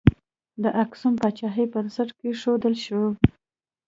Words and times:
د 0.63 0.63
اکسوم 0.83 1.13
پاچاهۍ 1.21 1.65
بنسټ 1.73 2.09
کښودل 2.19 2.75
شو. 2.85 3.01